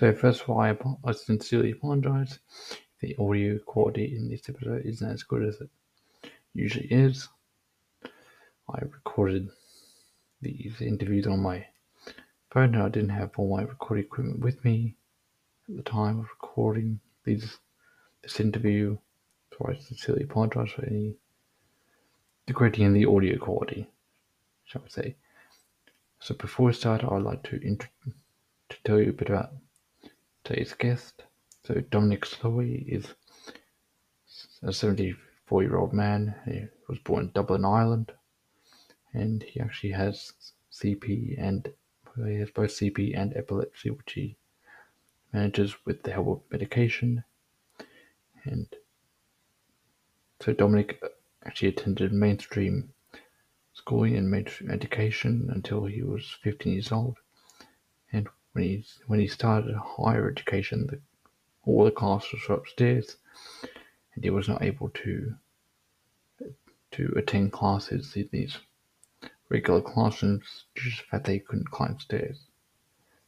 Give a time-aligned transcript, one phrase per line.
[0.00, 0.74] So first of all, I,
[1.04, 2.38] I sincerely apologize.
[3.00, 5.68] The audio quality in this episode isn't as good as it
[6.54, 7.28] usually is.
[8.06, 9.50] I recorded
[10.40, 11.66] these interviews on my
[12.50, 14.96] phone and I didn't have all my recording equipment with me
[15.68, 17.58] at the time of recording these
[18.22, 18.96] this interview.
[19.52, 21.14] So I sincerely apologize for any
[22.46, 23.86] degrading in the audio quality,
[24.64, 25.16] shall we say.
[26.20, 27.88] So before we start, I'd like to, int-
[28.70, 29.50] to tell you a bit about
[30.44, 31.24] today's guest.
[31.64, 33.06] So Dominic Slowey is
[34.62, 36.34] a 74 year old man.
[36.44, 38.12] He was born in Dublin, Ireland,
[39.12, 40.32] and he actually has
[40.72, 41.72] CP and
[42.26, 44.36] he has both CP and epilepsy, which he
[45.32, 47.24] manages with the help of medication.
[48.44, 48.66] And
[50.40, 51.02] so Dominic
[51.44, 52.92] actually attended mainstream
[53.72, 57.18] schooling and mainstream education until he was 15 years old.
[58.12, 61.02] And when he started higher education,
[61.64, 63.16] all the classes were upstairs,
[64.14, 65.34] and he was not able to
[66.92, 68.58] to attend classes in these
[69.48, 72.46] regular classrooms to the fact that he couldn't climb stairs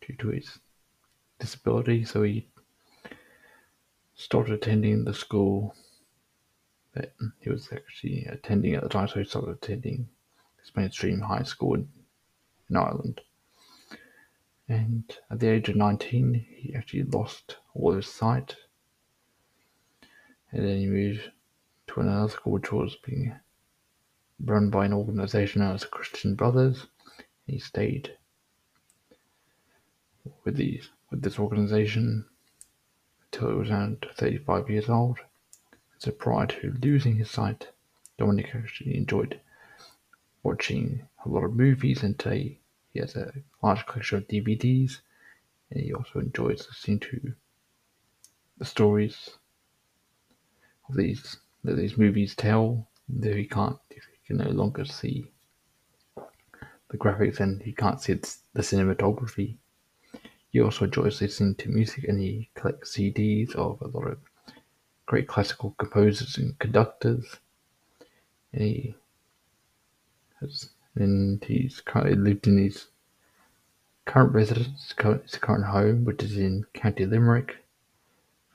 [0.00, 0.58] due to his
[1.38, 2.04] disability.
[2.04, 2.48] So he
[4.14, 5.74] started attending the school
[6.94, 9.08] that he was actually attending at the time.
[9.08, 10.08] So he started attending
[10.58, 11.88] this mainstream high school in,
[12.68, 13.20] in Ireland.
[14.70, 18.54] And at the age of 19, he actually lost all his sight.
[20.52, 21.28] And then he moved
[21.88, 23.34] to another school which was being
[24.38, 26.86] run by an organization known as Christian Brothers.
[27.48, 28.16] He stayed
[30.44, 32.26] with these with this organization
[33.24, 35.18] until he was around 35 years old.
[35.98, 37.70] So prior to losing his sight,
[38.18, 39.40] Dominic actually enjoyed
[40.44, 42.59] watching a lot of movies and today
[42.92, 45.00] he has a large collection of DVDs,
[45.70, 47.32] and he also enjoys listening to
[48.58, 49.30] the stories
[50.88, 52.88] of these that these movies tell.
[53.08, 55.30] Though he can't, he can no longer see
[56.90, 59.56] the graphics and he can't see the cinematography.
[60.50, 64.18] He also enjoys listening to music and he collects CDs of a lot of
[65.06, 67.36] great classical composers and conductors.
[68.52, 68.94] And he
[70.40, 72.86] has and he's currently lived in his
[74.04, 77.56] current residence, his current home, which is in County Limerick,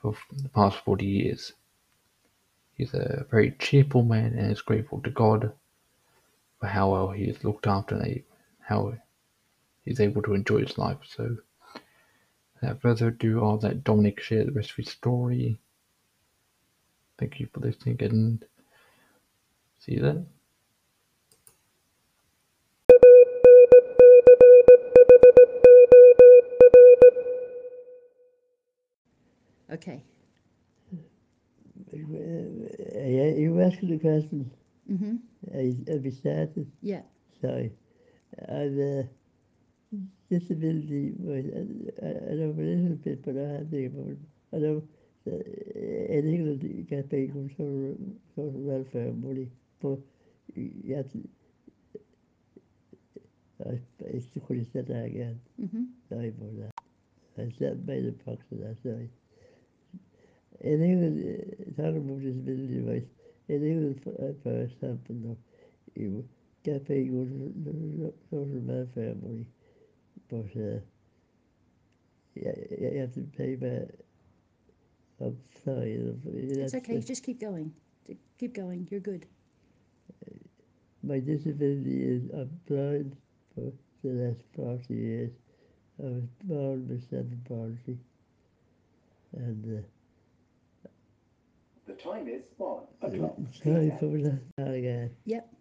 [0.00, 1.52] for the past 40 years.
[2.74, 5.52] He's a very cheerful man and is grateful to God
[6.60, 8.22] for how well he is looked after and
[8.60, 8.94] how
[9.84, 10.98] he's able to enjoy his life.
[11.08, 11.36] So,
[12.54, 15.58] without further ado, I'll let Dominic share the rest of his story.
[17.18, 18.44] Thank you for listening and
[19.80, 20.26] see you then.
[29.72, 30.02] Okay.
[31.92, 34.50] You asking the question.
[34.90, 35.92] Mm-hmm.
[35.92, 36.70] Have you started?
[36.82, 37.02] Yeah.
[37.40, 37.72] Sorry.
[38.48, 39.02] I've uh,
[40.30, 41.12] disability.
[41.18, 41.44] Was,
[42.02, 44.16] I, I know a little bit, but I have think about.
[44.52, 44.82] I know
[45.26, 47.96] in England you get paid from social,
[48.34, 49.48] social welfare money,
[49.80, 49.98] but
[50.54, 51.28] you have to.
[53.68, 55.40] I, it's the said that again.
[55.60, 55.84] Mm-hmm.
[56.08, 56.72] Sorry about that.
[57.38, 58.76] I said made a box of that.
[58.82, 59.10] Sorry.
[60.60, 63.10] In England, uh, talking about disability rights,
[63.48, 65.36] in England, for, uh, for example, no,
[65.94, 66.28] you
[66.64, 69.46] get paid good social welfare money,
[70.28, 70.80] but uh,
[72.34, 73.88] you, you have to pay back.
[75.20, 76.14] I'm sorry.
[76.26, 77.00] It's okay.
[77.00, 77.72] Just keep going.
[78.38, 78.86] Keep going.
[78.90, 79.26] You're good.
[81.02, 83.16] My disability is I'm blind
[83.54, 83.72] for
[84.02, 85.30] the last 40 years.
[85.98, 87.98] I was born with cerebral palsy.
[89.32, 89.82] And uh,
[91.86, 93.36] The time is one o'clock.
[93.62, 93.98] sorry PM.
[93.98, 95.10] for that again.
[95.24, 95.52] Yep.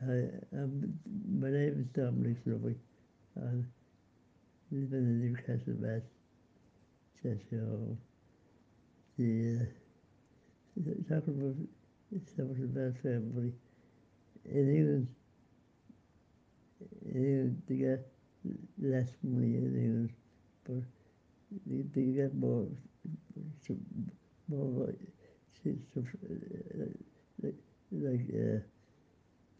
[0.00, 0.94] I, um,
[1.30, 2.74] my name is Dominic Slowey.
[3.36, 3.68] I'm
[4.70, 6.02] living in Newcastle, Mass.
[7.22, 7.96] So,
[9.18, 13.52] the uh, talking about social welfare money
[14.44, 15.08] in England,
[17.04, 18.08] in England they get
[18.80, 20.10] less money in England,
[22.12, 22.66] get more,
[24.48, 24.98] more like,
[25.66, 25.70] uh,
[28.34, 28.60] uh,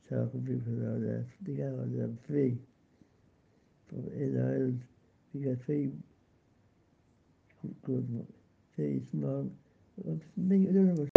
[0.09, 2.59] talking people are that they got them free.
[3.93, 4.83] In Ireland,
[5.33, 5.59] we got
[7.85, 8.27] good, one,
[8.77, 9.51] free small.
[10.37, 11.09] Everyone.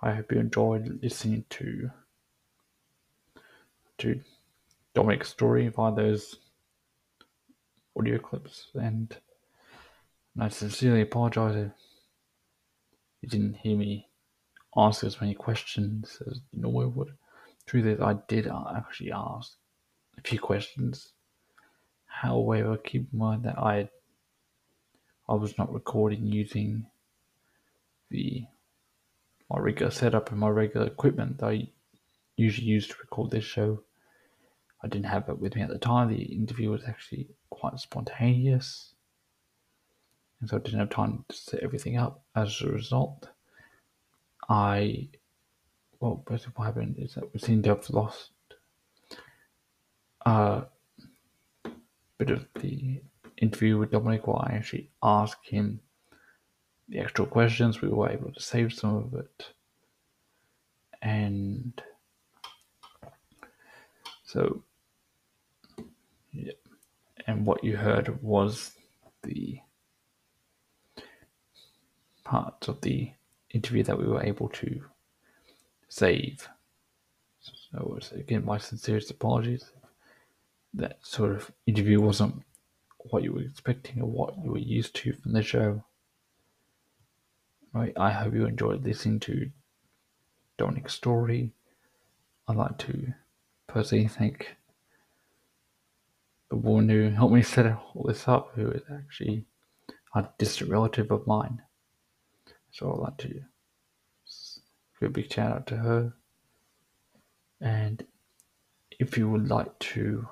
[0.00, 1.90] I hope you enjoyed listening to
[3.98, 4.20] to
[4.94, 6.36] Dominic's story via those
[7.98, 9.16] audio clips, and
[10.38, 11.72] I sincerely apologize if
[13.22, 14.06] you didn't hear me
[14.76, 17.12] ask as many questions as you normally would.
[17.66, 19.56] Truth is, I did actually ask
[20.16, 21.12] a few questions.
[22.06, 23.88] However, keep in mind that I
[25.28, 26.86] I was not recording using
[28.10, 28.46] the
[29.50, 31.68] my regular setup and my regular equipment that I
[32.36, 33.82] usually use to record this show.
[34.82, 36.08] I didn't have it with me at the time.
[36.08, 38.94] The interview was actually quite spontaneous,
[40.40, 42.22] and so I didn't have time to set everything up.
[42.36, 43.28] As a result,
[44.48, 45.08] I
[46.00, 48.30] well, basically what happened is that we seem to have lost
[50.24, 50.64] a
[52.18, 53.00] bit of the
[53.38, 55.80] interview with Dominic where I actually asked him
[56.88, 57.82] the actual questions.
[57.82, 59.46] We were able to save some of it.
[61.02, 61.80] And
[64.24, 64.62] so,
[66.32, 66.52] yeah.
[67.26, 68.72] And what you heard was
[69.22, 69.60] the
[72.24, 73.12] parts of the
[73.50, 74.84] interview that we were able to
[75.88, 76.48] save.
[77.40, 79.70] So, again, my sincerest apologies.
[80.74, 82.42] That sort of interview wasn't
[82.98, 85.82] what you were expecting or what you were used to from the show.
[87.78, 89.52] Right, I hope you enjoyed listening to
[90.56, 91.52] Dominic's story.
[92.48, 93.14] I'd like to
[93.68, 94.56] personally thank
[96.50, 99.44] the woman who helped me set all this up, who is actually
[100.12, 101.62] a distant relative of mine.
[102.72, 103.42] So I'd like to give
[105.02, 106.12] a big shout out to her.
[107.60, 108.04] And
[108.98, 110.26] if you would like to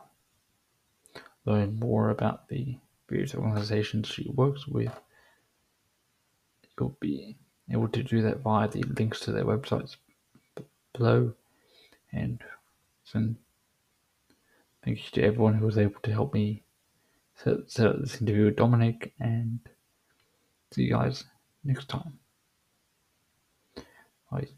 [1.45, 5.01] learn more about the various organizations she works with,
[6.79, 7.37] you'll be
[7.71, 9.97] able to do that via the links to their websites
[10.95, 11.33] below.
[12.13, 12.41] And
[13.13, 13.37] thank
[14.87, 16.63] you to everyone who was able to help me
[17.37, 19.61] set, set up this interview with Dominic, and
[20.73, 21.25] see you guys
[21.65, 22.19] next time.
[24.31, 24.49] Bye.